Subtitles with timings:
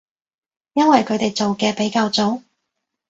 [0.73, 2.41] 因為佢哋做嘅比較早